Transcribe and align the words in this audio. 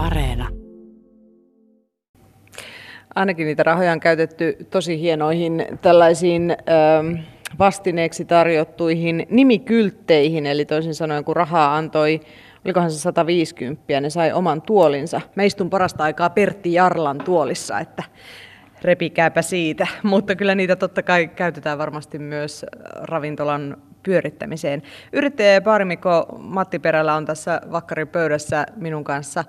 Areena. 0.00 0.48
Ainakin 3.14 3.46
niitä 3.46 3.62
rahoja 3.62 3.92
on 3.92 4.00
käytetty 4.00 4.56
tosi 4.70 5.00
hienoihin 5.00 5.66
tällaisiin 5.82 6.50
ähm, 6.50 7.24
vastineeksi 7.58 8.24
tarjottuihin 8.24 9.26
nimikyltteihin, 9.30 10.46
eli 10.46 10.64
toisin 10.64 10.94
sanoen 10.94 11.24
kun 11.24 11.36
rahaa 11.36 11.76
antoi, 11.76 12.20
olikohan 12.64 12.90
se 12.90 12.98
150, 12.98 14.00
ne 14.00 14.10
sai 14.10 14.32
oman 14.32 14.62
tuolinsa. 14.62 15.20
Mä 15.36 15.42
istun 15.42 15.70
parasta 15.70 16.04
aikaa 16.04 16.30
Pertti 16.30 16.72
Jarlan 16.72 17.18
tuolissa, 17.18 17.80
että 17.80 18.02
repikääpä 18.82 19.42
siitä, 19.42 19.86
mutta 20.02 20.36
kyllä 20.36 20.54
niitä 20.54 20.76
totta 20.76 21.02
kai 21.02 21.28
käytetään 21.28 21.78
varmasti 21.78 22.18
myös 22.18 22.66
ravintolan 23.02 23.76
pyörittämiseen. 24.02 24.82
Yrittäjä 25.12 25.52
ja 25.52 25.60
baarimikko 25.60 26.26
Matti 26.38 26.78
Perälä 26.78 27.14
on 27.14 27.26
tässä 27.26 27.60
vakkarin 27.72 28.08
pöydässä 28.08 28.66
minun 28.76 29.04
kanssa. 29.04 29.44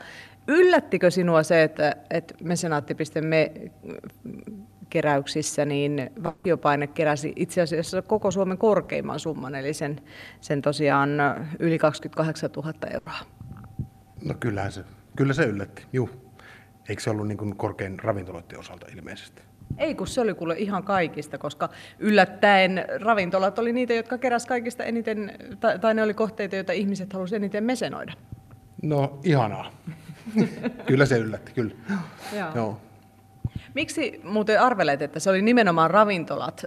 Yllättikö 0.52 1.12
sinua 1.12 1.44
se, 1.44 1.64
että, 1.64 1.96
että 2.10 2.34
mesenaatti.me 2.44 3.52
keräyksissä, 4.90 5.66
niin 5.66 6.12
vakiopaine 6.24 6.88
keräsi 6.88 7.34
itse 7.36 7.62
asiassa 7.62 8.02
koko 8.02 8.32
Suomen 8.32 8.58
korkeimman 8.58 9.20
summan, 9.20 9.56
eli 9.56 9.74
sen, 9.74 10.02
sen 10.42 10.62
tosiaan 10.62 11.10
yli 11.60 11.78
28 11.78 12.50
000 12.56 12.74
euroa. 12.94 13.20
No 14.26 14.34
kyllähän 14.40 14.72
se, 14.72 14.84
kyllä 15.18 15.34
se 15.34 15.44
yllätti, 15.44 15.86
juu. 15.94 16.10
Eikö 16.90 17.02
se 17.02 17.10
ollut 17.10 17.28
niin 17.28 17.38
kuin 17.38 17.56
korkein 17.56 18.00
ravintoloiden 18.00 18.60
osalta 18.60 18.86
ilmeisesti? 18.96 19.42
Ei, 19.78 19.96
kun 19.96 20.08
se 20.08 20.22
oli 20.22 20.34
kuule 20.34 20.56
ihan 20.58 20.84
kaikista, 20.84 21.38
koska 21.38 21.70
yllättäen 22.00 22.86
ravintolat 23.02 23.60
oli 23.60 23.74
niitä, 23.74 23.94
jotka 23.94 24.18
keräs 24.18 24.46
kaikista 24.46 24.84
eniten, 24.84 25.32
tai, 25.60 25.80
tai 25.80 25.94
ne 25.94 26.04
oli 26.04 26.14
kohteita, 26.14 26.56
joita 26.56 26.74
ihmiset 26.74 27.14
halusivat 27.14 27.44
eniten 27.44 27.64
mesenoida. 27.64 28.14
No 28.82 29.20
ihanaa. 29.24 29.72
kyllä 30.88 31.06
se 31.06 31.18
yllätti, 31.18 31.52
kyllä. 31.54 31.74
Joo. 32.34 32.50
Joo. 32.56 32.82
Miksi 33.74 34.22
muuten 34.24 34.62
arvelet, 34.62 35.02
että 35.02 35.20
se 35.20 35.30
oli 35.30 35.42
nimenomaan 35.42 35.92
ravintolat, 35.92 36.66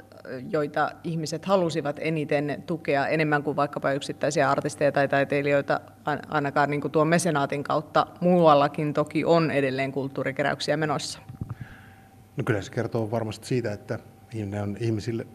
joita 0.51 0.91
ihmiset 1.05 1.45
halusivat 1.45 1.97
eniten 2.01 2.63
tukea 2.67 3.07
enemmän 3.07 3.43
kuin 3.43 3.57
vaikkapa 3.57 3.93
yksittäisiä 3.93 4.51
artisteja 4.51 4.93
tai 4.93 5.09
taiteilijoita, 5.09 5.81
ainakaan 6.29 6.71
niin 6.71 6.81
kuin 6.81 6.93
tuon 6.93 7.09
mesenaatin 7.09 7.65
kautta. 7.65 8.07
Muuallakin 8.21 8.95
toki 8.95 9.25
on 9.25 9.51
edelleen 9.51 9.93
kulttuurikeräyksiä 9.93 10.77
menossa. 10.77 11.19
No 12.37 12.45
kyllä 12.45 12.63
se 12.63 12.73
kertoo 12.73 13.11
varmasti 13.11 13.47
siitä, 13.47 13.73
että 13.73 13.99
ne 14.47 14.63
on 14.63 14.77
ihmisille, 14.81 15.27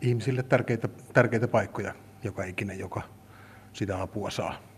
ihmisille 0.00 0.42
tärkeitä, 0.42 0.88
tärkeitä 1.12 1.48
paikkoja, 1.48 1.94
joka 2.24 2.44
ikinen, 2.44 2.78
joka 2.78 3.02
sitä 3.72 4.02
apua 4.02 4.30
saa. 4.30 4.73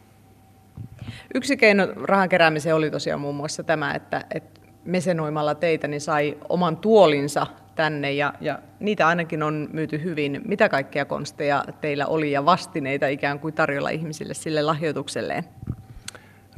Yksi 1.34 1.56
keino 1.56 1.86
rahan 1.96 2.28
keräämiseen 2.28 2.76
oli 2.76 2.90
tosiaan 2.90 3.20
muun 3.20 3.34
muassa 3.34 3.62
tämä, 3.62 3.94
että, 3.94 4.24
että 4.34 4.60
mesenoimalla 4.84 5.54
teitä 5.54 5.88
niin 5.88 6.00
sai 6.00 6.38
oman 6.48 6.76
tuolinsa 6.76 7.46
tänne 7.74 8.12
ja, 8.12 8.34
ja 8.40 8.58
niitä 8.80 9.08
ainakin 9.08 9.42
on 9.42 9.68
myyty 9.72 10.02
hyvin. 10.02 10.42
Mitä 10.48 10.68
kaikkia 10.68 11.04
konsteja 11.04 11.64
teillä 11.80 12.06
oli 12.06 12.32
ja 12.32 12.44
vastineita 12.44 13.08
ikään 13.08 13.40
kuin 13.40 13.54
tarjolla 13.54 13.90
ihmisille 13.90 14.34
sille 14.34 14.62
lahjoitukselleen? 14.62 15.44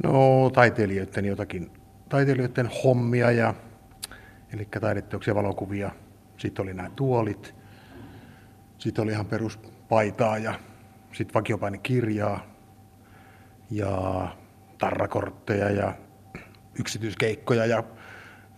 No 0.03 0.49
taiteilijoiden 0.53 1.25
jotakin, 1.25 1.71
taiteilijoiden 2.09 2.69
hommia 2.83 3.31
ja 3.31 3.53
eli 4.53 4.65
taideteoksia, 4.65 5.35
valokuvia. 5.35 5.91
Sitten 6.37 6.63
oli 6.63 6.73
nämä 6.73 6.89
tuolit, 6.95 7.55
sitten 8.77 9.03
oli 9.03 9.11
ihan 9.11 9.25
peruspaitaa 9.25 10.37
ja 10.37 10.53
sitten 11.11 11.33
vakiopainikirjaa 11.33 12.58
ja 13.71 14.27
tarrakortteja 14.77 15.69
ja 15.69 15.93
yksityiskeikkoja 16.79 17.65
ja 17.65 17.83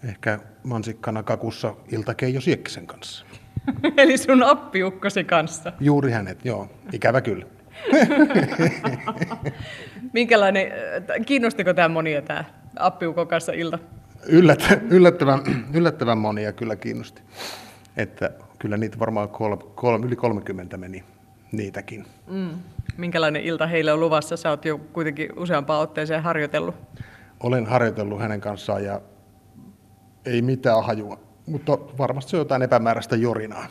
ehkä 0.04 0.40
mansikkana 0.64 1.24
kakussa 1.24 1.76
iltakeijo 1.92 2.42
Siekkisen 2.42 2.88
kanssa. 2.88 3.26
Eli 3.98 4.18
sun 4.18 4.44
appiukkosi 4.44 5.24
kanssa. 5.24 5.74
Juuri 5.80 6.12
hänet, 6.12 6.46
joo. 6.46 6.70
Ikävä 6.92 7.22
kyllä. 7.22 7.46
Minkälainen, 10.14 10.72
kiinnostiko 11.26 11.74
tämä 11.74 11.90
monia 11.90 12.22
tämä 12.22 12.44
appiukon 12.80 13.28
kanssa 13.28 13.52
ilta? 13.52 13.80
Yllät, 14.28 14.80
yllättävän, 14.90 15.40
yllättävän 15.74 16.18
monia 16.18 16.54
kyllä 16.54 16.76
kiinnosti. 16.76 17.22
Että 17.98 18.32
kyllä 18.60 18.78
niitä 18.78 19.00
varmaan 19.00 19.30
kol, 19.30 19.56
kol, 19.56 20.04
yli 20.04 20.16
30 20.16 20.78
meni 20.78 21.04
niitäkin. 21.52 22.06
Mm. 22.28 22.50
Minkälainen 22.98 23.42
ilta 23.44 23.68
heille 23.68 23.94
on 23.94 24.00
luvassa? 24.00 24.38
Sä 24.38 24.50
oot 24.50 24.66
jo 24.66 24.78
kuitenkin 24.78 25.40
useampaan 25.40 25.82
otteeseen 25.82 26.24
harjoitellut. 26.24 26.76
Olen 27.40 27.66
harjoitellut 27.66 28.20
hänen 28.20 28.42
kanssaan 28.42 28.84
ja 28.84 29.02
ei 30.26 30.42
mitään 30.42 30.84
hajua, 30.84 31.20
mutta 31.46 31.78
varmasti 31.98 32.32
se 32.32 32.38
on 32.38 32.42
jotain 32.42 32.62
epämääräistä 32.62 33.16
jorinaa. 33.16 33.68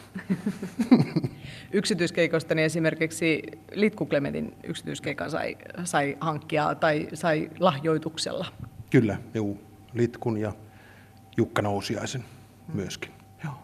Yksityiskeikosta 1.73 2.55
niin 2.55 2.65
esimerkiksi 2.65 3.43
Litku 3.73 4.07
Klementin 4.07 4.55
yksityiskeikan 4.65 5.31
sai, 5.31 5.57
sai 5.85 6.17
hankkia 6.21 6.75
tai 6.75 7.09
sai 7.15 7.51
lahjoituksella. 7.59 8.47
Kyllä, 8.91 9.17
juu. 9.35 9.61
Litkun 9.95 10.39
ja 10.39 10.53
Jukka 11.37 11.63
Nousiaisen 11.63 12.25
myöskin. 12.75 13.11
Joo. 13.45 13.55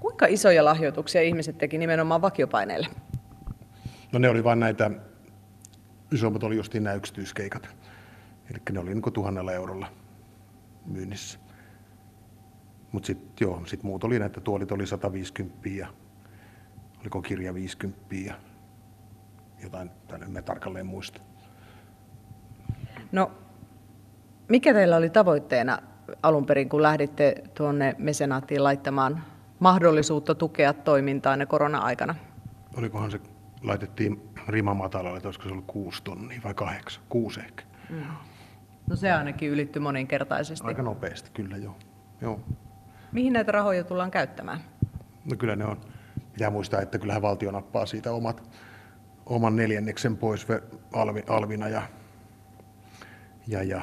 Kuinka 0.00 0.26
isoja 0.26 0.64
lahjoituksia 0.64 1.22
ihmiset 1.22 1.58
teki 1.58 1.78
nimenomaan 1.78 2.22
vakiopaineille? 2.22 2.86
No 4.14 4.18
ne 4.18 4.28
oli 4.28 4.44
vain 4.44 4.60
näitä, 4.60 4.90
isommat 6.12 6.42
oli 6.42 6.56
justiin 6.56 6.84
nämä 6.84 6.94
yksityiskeikat. 6.94 7.68
Eli 8.50 8.58
ne 8.72 8.80
oli 8.80 8.94
niin 8.94 9.12
tuhannella 9.12 9.52
eurolla 9.52 9.86
myynnissä. 10.86 11.38
Mutta 12.92 13.06
sitten 13.06 13.34
joo, 13.40 13.62
sit 13.66 13.82
muut 13.82 14.04
oli 14.04 14.18
näitä, 14.18 14.40
tuolit 14.40 14.72
oli 14.72 14.86
150 14.86 15.68
ja 15.68 15.88
oliko 17.00 17.22
kirja 17.22 17.54
50 17.54 18.14
ja 18.14 18.34
jotain, 19.62 19.90
en 20.22 20.30
mä 20.30 20.42
tarkalleen 20.42 20.86
muista. 20.86 21.20
No, 23.12 23.30
mikä 24.48 24.74
teillä 24.74 24.96
oli 24.96 25.10
tavoitteena 25.10 25.78
alun 26.22 26.46
perin, 26.46 26.68
kun 26.68 26.82
lähditte 26.82 27.34
tuonne 27.54 27.94
mesenaattiin 27.98 28.64
laittamaan 28.64 29.24
mahdollisuutta 29.58 30.34
tukea 30.34 30.72
toimintaa 30.72 31.36
ne 31.36 31.46
korona-aikana? 31.46 32.14
Olikohan 32.76 33.10
se, 33.10 33.20
laitettiin 33.64 34.30
rimamatalalle, 34.48 35.16
että 35.16 35.28
olisiko 35.28 35.44
se 35.44 35.52
ollut 35.52 35.66
kuusi 35.66 36.02
tonnia 36.02 36.40
vai 36.44 36.54
kahdeksan, 36.54 37.02
kuusi 37.08 37.40
ehkä. 37.40 37.64
Mm. 37.90 38.02
No 38.86 38.96
se 38.96 39.12
ainakin 39.12 39.50
ylitty 39.50 39.80
moninkertaisesti. 39.80 40.66
Aika 40.66 40.82
nopeasti, 40.82 41.30
kyllä 41.30 41.56
joo. 41.56 41.76
joo. 42.20 42.40
Mihin 43.12 43.32
näitä 43.32 43.52
rahoja 43.52 43.84
tullaan 43.84 44.10
käyttämään? 44.10 44.60
No 45.30 45.36
kyllä 45.36 45.56
ne 45.56 45.64
on. 45.64 45.80
Pitää 46.32 46.50
muistaa, 46.50 46.80
että 46.80 46.98
kyllähän 46.98 47.22
valtio 47.22 47.50
nappaa 47.50 47.86
siitä 47.86 48.12
omat, 48.12 48.58
oman 49.26 49.56
neljänneksen 49.56 50.16
pois 50.16 50.46
alvi, 50.92 51.22
alvina 51.28 51.68
ja, 51.68 51.82
ja, 53.46 53.62
ja 53.62 53.82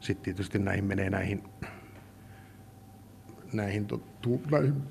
sitten 0.00 0.24
tietysti 0.24 0.58
näihin 0.58 0.84
menee 0.84 1.10
näihin, 1.10 1.44
näihin, 3.52 3.86
tu, 3.86 4.02
näihin 4.50 4.82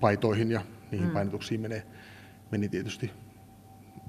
paitoihin 0.00 0.50
ja 0.50 0.60
niihin 0.90 1.08
mm. 1.08 1.12
painotuksiin 1.12 1.60
menee, 1.60 1.86
meni 2.50 2.68
tietysti 2.68 3.10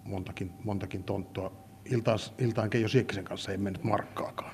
montakin, 0.03 0.51
montakin 0.63 1.03
tonttua 1.03 1.65
iltaan, 1.85 2.19
iltaan 2.37 2.69
Keijo 2.69 2.87
Siekkisen 2.87 3.23
kanssa 3.23 3.51
ei 3.51 3.57
mennyt 3.57 3.83
markkaakaan. 3.83 4.51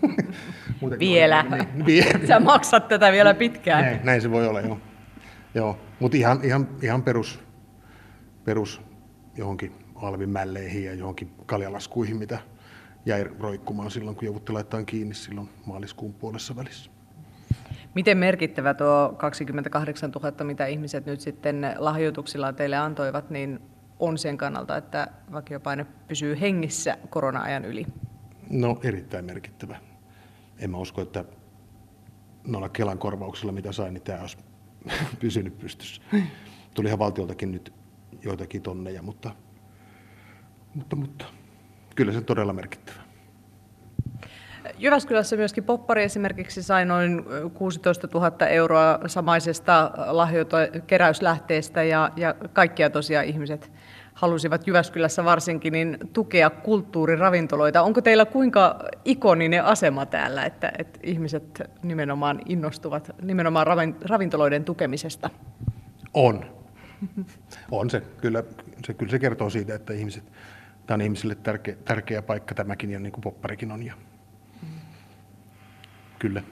vielä. 0.98 1.42
Niin, 1.42 1.86
vielä. 1.86 2.26
Sä 2.26 2.40
maksat 2.40 2.88
tätä 2.88 3.12
vielä 3.12 3.34
pitkään. 3.34 3.84
Näin, 3.84 4.00
näin 4.04 4.22
se 4.22 4.30
voi 4.30 4.46
olla, 4.46 4.60
joo. 4.60 4.78
joo. 5.54 5.78
Mutta 6.00 6.16
ihan, 6.16 6.44
ihan, 6.44 6.68
ihan 6.82 7.02
perus, 7.02 7.40
perus 8.44 8.80
johonkin 9.36 9.72
alvimälleihin 9.94 10.84
ja 10.84 10.94
johonkin 10.94 11.30
kaljalaskuihin, 11.46 12.16
mitä 12.16 12.38
jäi 13.06 13.24
roikkumaan 13.40 13.90
silloin, 13.90 14.16
kun 14.16 14.24
joudutti 14.24 14.52
laittaa 14.52 14.84
kiinni 14.84 15.14
silloin 15.14 15.48
maaliskuun 15.66 16.14
puolessa 16.14 16.56
välissä. 16.56 16.90
Miten 17.94 18.18
merkittävä 18.18 18.74
tuo 18.74 19.14
28 19.16 20.10
000, 20.10 20.44
mitä 20.44 20.66
ihmiset 20.66 21.06
nyt 21.06 21.20
sitten 21.20 21.74
lahjoituksilla 21.78 22.52
teille 22.52 22.76
antoivat, 22.76 23.30
niin 23.30 23.60
on 23.98 24.18
sen 24.18 24.36
kannalta, 24.36 24.76
että 24.76 25.08
vakiopaine 25.32 25.86
pysyy 26.08 26.40
hengissä 26.40 26.98
korona-ajan 27.10 27.64
yli? 27.64 27.86
No 28.50 28.80
erittäin 28.82 29.24
merkittävä. 29.24 29.76
En 30.58 30.70
mä 30.70 30.78
usko, 30.78 31.02
että 31.02 31.24
noilla 32.46 32.68
Kelan 32.68 32.98
korvauksilla, 32.98 33.52
mitä 33.52 33.72
sain, 33.72 33.94
niin 33.94 34.02
tämä 34.02 34.20
olisi 34.20 34.36
pysynyt 35.20 35.58
pystyssä. 35.58 36.02
Tulihan 36.74 36.98
valtioltakin 36.98 37.52
nyt 37.52 37.72
joitakin 38.22 38.62
tonneja, 38.62 39.02
mutta, 39.02 39.30
mutta, 40.74 40.96
mutta 40.96 41.24
kyllä 41.94 42.12
se 42.12 42.20
todella 42.20 42.52
merkittävä. 42.52 43.03
Jyväskylässä 44.78 45.36
myöskin 45.36 45.64
Poppari 45.64 46.02
esimerkiksi 46.02 46.62
sai 46.62 46.84
noin 46.84 47.24
16 47.54 48.08
000 48.14 48.46
euroa 48.46 48.98
samaisesta 49.06 49.90
lahjokeräyslähteestä 50.06 51.82
ja, 51.82 52.10
ja 52.16 52.34
kaikkia 52.52 52.90
tosiaan 52.90 53.26
ihmiset 53.26 53.72
halusivat 54.14 54.66
Jyväskylässä 54.66 55.24
varsinkin 55.24 55.72
niin 55.72 55.98
tukea 56.12 56.50
kulttuuriravintoloita. 56.50 57.82
Onko 57.82 58.00
teillä 58.02 58.26
kuinka 58.26 58.78
ikoninen 59.04 59.64
asema 59.64 60.06
täällä, 60.06 60.44
että, 60.44 60.72
että 60.78 61.00
ihmiset 61.02 61.62
nimenomaan 61.82 62.40
innostuvat 62.46 63.10
nimenomaan 63.22 63.66
ravintoloiden 64.04 64.64
tukemisesta? 64.64 65.30
On. 66.14 66.44
On 67.70 67.90
se. 67.90 68.02
Kyllä, 68.20 68.44
se. 68.86 68.94
kyllä 68.94 69.10
se 69.10 69.18
kertoo 69.18 69.50
siitä, 69.50 69.74
että 69.74 69.92
ihmiset, 69.92 70.24
tämä 70.86 70.94
on 70.94 71.00
ihmisille 71.00 71.34
tärkeä, 71.34 71.76
tärkeä 71.84 72.22
paikka 72.22 72.54
tämäkin 72.54 72.90
ja 72.90 73.00
niin 73.00 73.12
kuin 73.12 73.22
popparikin 73.22 73.72
on. 73.72 73.82
Ja... 73.82 73.94
Kyllä. 76.18 76.42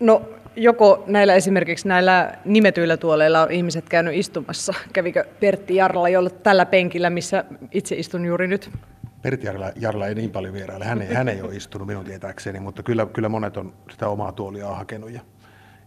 No 0.00 0.28
joko 0.56 1.04
näillä 1.06 1.34
esimerkiksi 1.34 1.88
näillä 1.88 2.38
nimetyillä 2.44 2.96
tuoleilla 2.96 3.42
on 3.42 3.50
ihmiset 3.50 3.88
käynyt 3.88 4.14
istumassa? 4.14 4.74
Kävikö 4.92 5.24
Pertti 5.40 5.76
Jarla 5.76 6.08
jolla 6.08 6.30
tällä 6.30 6.66
penkillä, 6.66 7.10
missä 7.10 7.44
itse 7.70 7.96
istun 7.96 8.24
juuri 8.24 8.48
nyt? 8.48 8.70
Pertti 9.22 9.46
Jarla, 9.46 9.72
Jarla 9.76 10.06
ei 10.06 10.14
niin 10.14 10.30
paljon 10.30 10.54
vieraille. 10.54 10.84
Hän 10.84 11.02
ei, 11.02 11.14
hän 11.14 11.28
ei 11.28 11.42
ole 11.42 11.56
istunut 11.56 11.88
minun 11.88 12.04
tietääkseni, 12.04 12.60
mutta 12.60 12.82
kyllä, 12.82 13.06
kyllä 13.06 13.28
monet 13.28 13.56
on 13.56 13.72
sitä 13.90 14.08
omaa 14.08 14.32
tuolia 14.32 14.68
hakenut 14.68 15.10
ja 15.10 15.20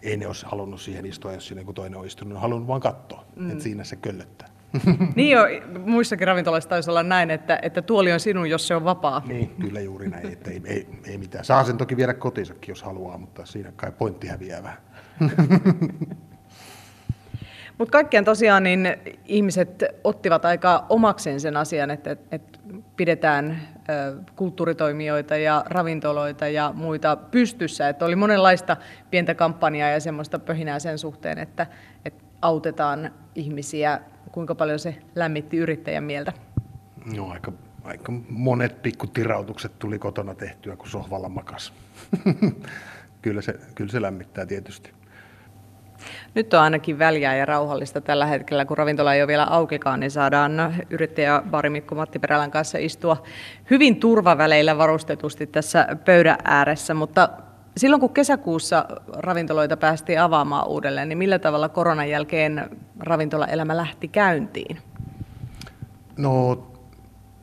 ei 0.03 0.17
ne 0.17 0.27
olisi 0.27 0.45
halunnut 0.45 0.81
siihen 0.81 1.05
istua, 1.05 1.33
jos 1.33 1.47
siinä 1.47 1.63
kun 1.63 1.75
toinen 1.75 1.99
on 1.99 2.05
istunut. 2.05 2.29
Ne 2.29 2.35
on 2.35 2.41
halunnut 2.41 2.67
vaan 2.67 2.81
katsoa, 2.81 3.25
mm. 3.35 3.51
että 3.51 3.63
siinä 3.63 3.83
se 3.83 3.95
köllöttää. 3.95 4.47
niin 5.15 5.31
jo, 5.31 5.43
muissakin 5.85 6.27
ravintoloissa 6.27 6.69
taisi 6.69 6.89
olla 6.89 7.03
näin, 7.03 7.31
että, 7.31 7.59
että 7.61 7.81
tuoli 7.81 8.11
on 8.11 8.19
sinun, 8.19 8.49
jos 8.49 8.67
se 8.67 8.75
on 8.75 8.83
vapaa. 8.83 9.21
Niin, 9.25 9.49
kyllä 9.61 9.79
juuri 9.79 10.09
näin, 10.09 10.33
että 10.33 10.51
ei, 10.51 10.61
ei, 10.65 10.87
ei 11.07 11.17
mitään. 11.17 11.45
Saa 11.45 11.63
sen 11.63 11.77
toki 11.77 11.97
viedä 11.97 12.13
kotiinsakin, 12.13 12.71
jos 12.71 12.83
haluaa, 12.83 13.17
mutta 13.17 13.45
siinä 13.45 13.71
kai 13.75 13.91
pointti 13.91 14.27
häviää 14.27 14.63
vähän. 14.63 14.77
Mutta 17.77 17.91
kaikkiaan 17.91 18.25
tosiaan 18.25 18.63
niin 18.63 18.87
ihmiset 19.25 19.83
ottivat 20.03 20.45
aika 20.45 20.85
omakseen 20.89 21.39
sen 21.39 21.57
asian, 21.57 21.91
että, 21.91 22.17
että 22.31 22.59
pidetään 22.95 23.61
kulttuuritoimijoita 24.35 25.37
ja 25.37 25.63
ravintoloita 25.67 26.47
ja 26.47 26.71
muita 26.75 27.15
pystyssä. 27.15 27.89
Että 27.89 28.05
oli 28.05 28.15
monenlaista 28.15 28.77
pientä 29.09 29.35
kampanjaa 29.35 29.89
ja 29.89 29.99
semmoista 29.99 30.39
pöhinää 30.39 30.79
sen 30.79 30.97
suhteen, 30.97 31.37
että, 31.37 31.67
että 32.05 32.23
autetaan 32.41 33.11
ihmisiä. 33.35 33.99
Kuinka 34.35 34.55
paljon 34.55 34.79
se 34.79 34.95
lämmitti 35.15 35.57
yrittäjän 35.57 36.03
mieltä? 36.03 36.33
No 37.15 37.29
aika, 37.29 37.51
aika 37.83 38.11
monet 38.29 38.81
pikkutirautukset 38.81 39.79
tuli 39.79 39.99
kotona 39.99 40.35
tehtyä, 40.35 40.75
kun 40.75 40.89
sohvalla 40.89 41.29
makas. 41.29 41.73
kyllä, 43.21 43.41
se, 43.41 43.59
kyllä 43.75 43.91
se 43.91 44.01
lämmittää 44.01 44.45
tietysti. 44.45 44.91
Nyt 46.33 46.53
on 46.53 46.59
ainakin 46.59 46.99
väliä 46.99 47.35
ja 47.35 47.45
rauhallista 47.45 48.01
tällä 48.01 48.25
hetkellä, 48.25 48.65
kun 48.65 48.77
ravintola 48.77 49.13
ei 49.13 49.21
ole 49.21 49.27
vielä 49.27 49.47
aukikaan, 49.49 49.99
niin 49.99 50.11
saadaan 50.11 50.75
yrittäjä 50.89 51.43
Bari 51.49 51.69
Mikko 51.69 51.95
Matti 51.95 52.19
Perälän 52.19 52.51
kanssa 52.51 52.77
istua 52.77 53.23
hyvin 53.69 53.99
turvaväleillä 53.99 54.77
varustetusti 54.77 55.47
tässä 55.47 55.87
pöydän 56.05 56.37
ääressä, 56.43 56.93
mutta 56.93 57.29
silloin 57.77 57.99
kun 57.99 58.13
kesäkuussa 58.13 58.85
ravintoloita 59.13 59.77
päästiin 59.77 60.21
avaamaan 60.21 60.67
uudelleen, 60.67 61.09
niin 61.09 61.17
millä 61.17 61.39
tavalla 61.39 61.69
koronan 61.69 62.09
jälkeen 62.09 62.69
ravintolaelämä 62.99 63.77
lähti 63.77 64.07
käyntiin? 64.07 64.77
No, 66.17 66.67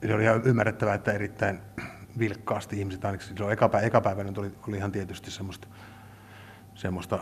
se 0.06 0.14
oli 0.14 0.22
ihan 0.22 0.42
ymmärrettävää, 0.44 0.94
että 0.94 1.12
erittäin 1.12 1.60
vilkkaasti 2.18 2.78
ihmiset, 2.78 3.04
ainakin 3.04 3.28
silloin 3.28 3.58
ekapäivänä 3.82 4.32
oli, 4.36 4.50
oli 4.68 4.76
ihan 4.76 4.92
tietysti 4.92 5.30
semmoista, 5.30 5.68
semmoista 6.74 7.18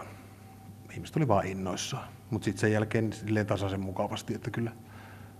ihmiset 0.92 1.16
oli 1.16 1.28
vaan 1.28 1.46
innoissaan. 1.46 2.08
Mutta 2.30 2.44
sitten 2.44 2.60
sen 2.60 2.72
jälkeen 2.72 3.12
silleen 3.12 3.46
tasaisen 3.46 3.80
mukavasti, 3.80 4.34
että 4.34 4.50
kyllä 4.50 4.72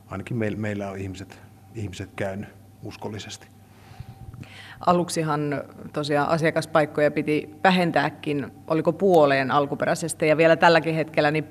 ainakin 0.07 0.37
meillä, 0.37 0.59
meillä 0.59 0.91
on 0.91 0.99
ihmiset, 0.99 1.41
ihmiset 1.75 2.11
käynyt 2.17 2.49
uskollisesti. 2.83 3.47
Aluksihan 4.87 5.65
tosiaan 5.93 6.29
asiakaspaikkoja 6.29 7.11
piti 7.11 7.55
vähentääkin, 7.65 8.53
oliko 8.67 8.93
puoleen 8.93 9.51
alkuperäisestä, 9.51 10.27
ja 10.27 10.37
vielä 10.37 10.57
tälläkin 10.57 10.95
hetkellä 10.95 11.31
niin 11.31 11.49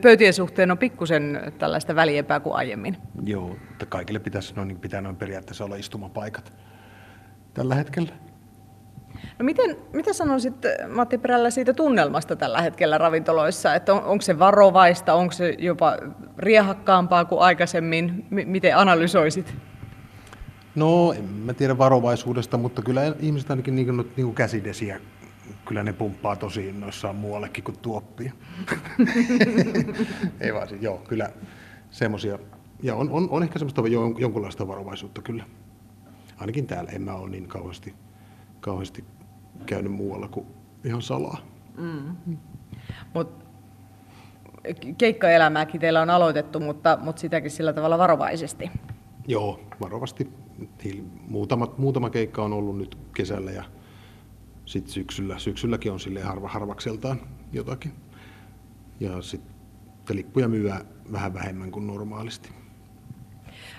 pöytien 0.00 0.32
suhteen 0.32 0.70
on 0.70 0.78
pikkusen 0.78 1.52
tällaista 1.58 1.94
väliepää 1.94 2.40
kuin 2.40 2.56
aiemmin. 2.56 2.96
Joo, 3.24 3.56
että 3.72 3.86
kaikille 3.86 4.18
pitäisi 4.18 4.54
noin, 4.54 4.68
niin 4.68 4.80
pitää 4.80 5.00
noin 5.00 5.16
periaatteessa 5.16 5.64
olla 5.64 5.76
istumapaikat 5.76 6.52
tällä 7.54 7.74
hetkellä. 7.74 8.12
No 9.38 9.44
miten, 9.44 9.76
mitä 9.92 10.12
sanoisit 10.12 10.54
Matti 10.88 11.18
Perällä 11.18 11.50
siitä 11.50 11.72
tunnelmasta 11.72 12.36
tällä 12.36 12.60
hetkellä 12.60 12.98
ravintoloissa? 12.98 13.74
Että 13.74 13.94
on, 13.94 14.04
onko 14.04 14.22
se 14.22 14.38
varovaista, 14.38 15.14
onko 15.14 15.32
se 15.32 15.54
jopa 15.58 15.96
riehakkaampaa 16.38 17.24
kuin 17.24 17.40
aikaisemmin? 17.40 18.26
M- 18.30 18.48
miten 18.50 18.76
analysoisit? 18.76 19.54
No, 20.74 21.12
en 21.12 21.24
mä 21.24 21.54
tiedä 21.54 21.78
varovaisuudesta, 21.78 22.58
mutta 22.58 22.82
kyllä 22.82 23.14
ihmiset 23.20 23.50
ainakin 23.50 23.76
niin 23.76 23.86
kuin, 23.86 23.96
niin 23.96 24.26
kuin 24.26 24.34
käsidesiä, 24.34 25.00
kyllä 25.64 25.82
ne 25.82 25.92
pumppaa 25.92 26.36
tosi 26.36 26.68
innoissaan 26.68 27.16
muuallekin 27.16 27.64
kuin 27.64 27.78
tuoppia. 27.78 28.32
Ei 30.40 30.54
vaan, 30.54 30.68
siis, 30.68 30.82
joo, 30.82 30.98
kyllä 30.98 31.30
semmoisia, 31.90 32.38
ja 32.82 32.94
on, 32.94 33.10
on, 33.10 33.28
on 33.30 33.42
ehkä 33.42 33.58
semmoista 33.58 33.82
jonkunlaista 34.18 34.68
varovaisuutta 34.68 35.22
kyllä. 35.22 35.44
Ainakin 36.36 36.66
täällä 36.66 36.90
en 36.90 37.02
mä 37.02 37.14
ole 37.14 37.30
niin 37.30 37.48
kauheasti, 37.48 37.94
kauheasti 38.60 39.04
käynyt 39.66 39.92
muualla 39.92 40.28
kuin 40.28 40.46
ihan 40.84 41.02
salaa. 41.02 41.38
Mm. 41.76 42.36
Mut 43.14 43.44
keikkaelämääkin 44.98 45.80
teillä 45.80 46.02
on 46.02 46.10
aloitettu, 46.10 46.60
mutta, 46.60 46.98
mutta 47.02 47.20
sitäkin 47.20 47.50
sillä 47.50 47.72
tavalla 47.72 47.98
varovaisesti. 47.98 48.70
Joo, 49.26 49.60
varovasti. 49.80 50.32
Muutama, 51.28 51.74
muutama 51.78 52.10
keikka 52.10 52.42
on 52.42 52.52
ollut 52.52 52.78
nyt 52.78 52.98
kesällä 53.14 53.50
ja 53.50 53.64
sitten 54.66 54.92
syksyllä. 54.92 55.38
Syksylläkin 55.38 55.92
on 55.92 56.00
sille 56.00 56.22
harva 56.22 56.48
harvakseltaan 56.48 57.20
jotakin. 57.52 57.92
Ja 59.00 59.22
sitten 59.22 60.16
lippuja 60.16 60.48
myyä 60.48 60.80
vähän 61.12 61.34
vähemmän 61.34 61.70
kuin 61.70 61.86
normaalisti. 61.86 62.50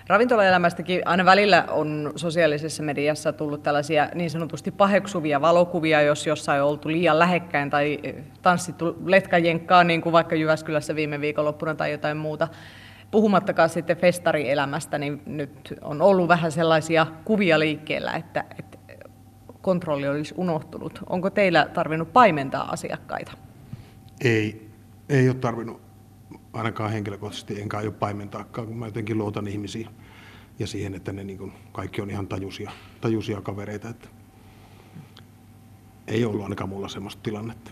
Ravintolaelämästäkin 0.07 1.01
aina 1.05 1.25
välillä 1.25 1.65
on 1.69 2.11
sosiaalisessa 2.15 2.83
mediassa 2.83 3.33
tullut 3.33 3.63
tällaisia 3.63 4.09
niin 4.15 4.29
sanotusti 4.29 4.71
paheksuvia 4.71 5.41
valokuvia, 5.41 6.01
jos 6.01 6.27
jossain 6.27 6.61
on 6.61 6.69
oltu 6.69 6.89
liian 6.89 7.19
lähekkäin 7.19 7.69
tai 7.69 7.99
tanssittu 8.41 8.97
letkajenkkaa, 9.05 9.83
niin 9.83 10.01
kuin 10.01 10.13
vaikka 10.13 10.35
Jyväskylässä 10.35 10.95
viime 10.95 11.21
viikonloppuna 11.21 11.75
tai 11.75 11.91
jotain 11.91 12.17
muuta. 12.17 12.47
Puhumattakaan 13.11 13.69
sitten 13.69 13.97
festarielämästä, 13.97 14.97
niin 14.97 15.21
nyt 15.25 15.73
on 15.81 16.01
ollut 16.01 16.27
vähän 16.27 16.51
sellaisia 16.51 17.07
kuvia 17.25 17.59
liikkeellä, 17.59 18.13
että, 18.13 18.45
että 18.59 18.77
kontrolli 19.61 20.07
olisi 20.07 20.33
unohtunut. 20.37 20.99
Onko 21.09 21.29
teillä 21.29 21.67
tarvinnut 21.73 22.13
paimentaa 22.13 22.71
asiakkaita? 22.71 23.31
Ei, 24.21 24.69
ei 25.09 25.29
ole 25.29 25.35
tarvinnut 25.35 25.81
ainakaan 26.53 26.91
henkilökohtaisesti 26.91 27.61
enkä 27.61 27.77
aio 27.77 27.91
paimentaakaan, 27.91 28.67
kun 28.67 28.77
mä 28.77 28.85
jotenkin 28.85 29.17
luotan 29.17 29.47
ihmisiin 29.47 29.87
ja 30.59 30.67
siihen, 30.67 30.95
että 30.95 31.11
ne 31.11 31.23
niin 31.23 31.37
kuin, 31.37 31.53
kaikki 31.71 32.01
on 32.01 32.09
ihan 32.09 32.27
tajusia, 32.27 32.71
tajusia 33.01 33.41
kavereita. 33.41 33.89
Että 33.89 34.07
ei 36.07 36.25
ollut 36.25 36.43
ainakaan 36.43 36.69
mulla 36.69 36.87
sellaista 36.87 37.21
tilannetta. 37.23 37.71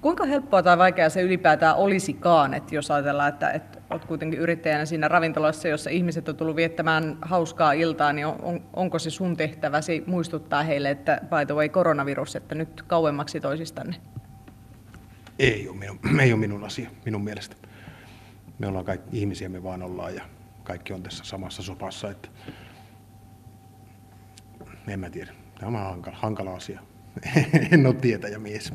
Kuinka 0.00 0.24
helppoa 0.24 0.62
tai 0.62 0.78
vaikeaa 0.78 1.08
se 1.08 1.22
ylipäätään 1.22 1.76
olisikaan, 1.76 2.54
että 2.54 2.74
jos 2.74 2.90
ajatellaan, 2.90 3.28
että, 3.28 3.50
että 3.50 3.67
olet 3.90 4.04
kuitenkin 4.04 4.40
yrittäjänä 4.40 4.84
siinä 4.84 5.08
ravintolassa, 5.08 5.68
jossa 5.68 5.90
ihmiset 5.90 6.28
on 6.28 6.36
tullut 6.36 6.56
viettämään 6.56 7.18
hauskaa 7.22 7.72
iltaa, 7.72 8.12
niin 8.12 8.26
on, 8.26 8.60
onko 8.72 8.98
se 8.98 9.10
sun 9.10 9.36
tehtäväsi 9.36 10.04
muistuttaa 10.06 10.62
heille, 10.62 10.90
että 10.90 11.20
by 11.22 11.46
the 11.46 11.54
way 11.54 11.68
koronavirus, 11.68 12.36
että 12.36 12.54
nyt 12.54 12.82
kauemmaksi 12.82 13.40
toisistanne? 13.40 13.96
Ei 15.38 15.68
ole 15.68 15.76
minun, 15.76 15.98
ei 16.22 16.32
ole 16.32 16.40
minun 16.40 16.64
asia, 16.64 16.90
minun 17.04 17.24
mielestä. 17.24 17.56
Me 18.58 18.66
ollaan 18.66 18.84
kaikki 18.84 19.18
ihmisiä, 19.18 19.48
me 19.48 19.62
vaan 19.62 19.82
ollaan 19.82 20.14
ja 20.14 20.22
kaikki 20.64 20.92
on 20.92 21.02
tässä 21.02 21.24
samassa 21.24 21.62
sopassa. 21.62 22.10
Että 22.10 22.28
en 24.88 25.00
mä 25.00 25.10
tiedä. 25.10 25.32
Tämä 25.60 25.78
on 25.78 25.84
hankala, 25.84 26.16
hankala 26.20 26.54
asia. 26.54 26.80
en 27.72 27.86
ole 27.86 27.94
tietäjä 27.94 28.38
mies. 28.38 28.72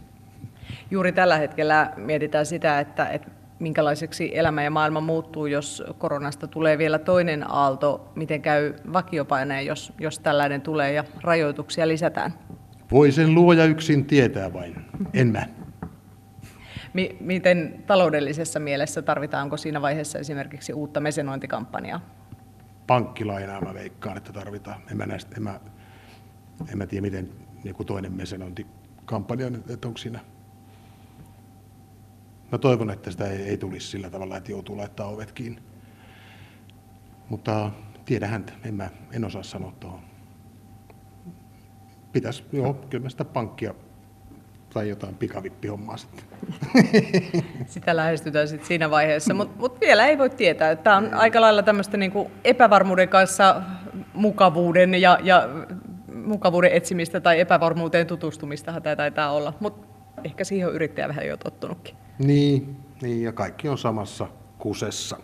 Juuri 0.91 1.11
tällä 1.11 1.37
hetkellä 1.37 1.93
mietitään 1.97 2.45
sitä, 2.45 2.79
että, 2.79 3.09
että 3.09 3.42
minkälaiseksi 3.63 4.37
elämä 4.37 4.63
ja 4.63 4.71
maailma 4.71 5.01
muuttuu, 5.01 5.45
jos 5.45 5.83
koronasta 5.97 6.47
tulee 6.47 6.77
vielä 6.77 6.99
toinen 6.99 7.51
aalto. 7.51 8.11
Miten 8.15 8.41
käy 8.41 8.73
vakiopaineen, 8.93 9.65
jos, 9.65 9.93
jos 9.99 10.19
tällainen 10.19 10.61
tulee 10.61 10.93
ja 10.93 11.03
rajoituksia 11.21 11.87
lisätään? 11.87 12.33
Voi 12.91 13.11
sen 13.11 13.35
luoja 13.35 13.65
yksin 13.65 14.05
tietää 14.05 14.53
vain, 14.53 14.75
en 15.13 15.27
mä. 15.27 15.45
Miten 17.19 17.83
taloudellisessa 17.87 18.59
mielessä 18.59 19.01
tarvitaanko 19.01 19.57
siinä 19.57 19.81
vaiheessa 19.81 20.19
esimerkiksi 20.19 20.73
uutta 20.73 20.99
mesenointikampanjaa? 20.99 22.01
Pankkilainaa 22.87 23.61
mä 23.61 23.73
veikkaan, 23.73 24.17
että 24.17 24.33
tarvitaan. 24.33 24.81
En 24.91 24.97
mä, 24.97 25.05
näistä, 25.05 25.35
en 25.37 25.43
mä, 25.43 25.59
en 26.71 26.77
mä 26.77 26.85
tiedä 26.85 27.01
miten 27.01 27.29
joku 27.63 27.83
toinen 27.83 28.13
mesenointikampanja, 28.13 29.47
että 29.73 29.87
onko 29.87 29.97
siinä 29.97 30.19
Mä 32.53 32.57
toivon, 32.57 32.89
että 32.89 33.11
sitä 33.11 33.27
ei, 33.27 33.41
ei 33.41 33.57
tulisi 33.57 33.87
sillä 33.87 34.09
tavalla, 34.09 34.37
että 34.37 34.51
joutuu 34.51 34.77
laittaa 34.77 35.07
ovet 35.07 35.31
kiinni. 35.31 35.61
Mutta 37.29 37.71
tiedä 38.05 38.27
häntä, 38.27 38.53
en, 38.65 38.73
mä, 38.73 38.89
en 39.11 39.25
osaa 39.25 39.43
sanoa 39.43 39.73
tuohon. 39.79 39.99
Pitäisi, 42.11 42.43
joo, 42.51 42.73
kyllä 42.73 43.03
mä 43.03 43.09
sitä 43.09 43.25
pankkia 43.25 43.73
tai 44.73 44.89
jotain 44.89 45.15
pikavippihommaa 45.15 45.97
sitten. 45.97 46.25
Sitä 47.65 47.95
lähestytään 47.95 48.47
sitten 48.47 48.67
siinä 48.67 48.89
vaiheessa, 48.89 49.33
mutta 49.33 49.59
mut 49.59 49.81
vielä 49.81 50.07
ei 50.07 50.17
voi 50.17 50.29
tietää. 50.29 50.75
Tämä 50.75 50.97
on 50.97 51.13
aika 51.13 51.41
lailla 51.41 51.63
tämmöistä 51.63 51.97
niinku 51.97 52.31
epävarmuuden 52.43 53.09
kanssa 53.09 53.61
mukavuuden 54.13 55.01
ja, 55.01 55.19
ja 55.23 55.49
mukavuuden 56.25 56.71
etsimistä 56.71 57.19
tai 57.19 57.39
epävarmuuteen 57.39 58.07
tutustumista 58.07 58.81
tämä 58.81 58.95
taitaa 58.95 59.31
olla, 59.31 59.53
mutta 59.59 59.92
ehkä 60.23 60.43
siihen 60.43 60.67
on 60.67 60.73
yrittäjä 60.75 61.07
vähän 61.07 61.27
jo 61.27 61.37
tottunutkin. 61.37 61.95
Niin, 62.19 62.77
niin, 63.01 63.23
ja 63.23 63.31
kaikki 63.31 63.69
on 63.69 63.77
samassa 63.77 64.27
kusessa. 64.57 65.17